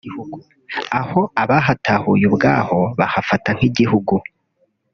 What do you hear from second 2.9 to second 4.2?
bahafata nk’igihugu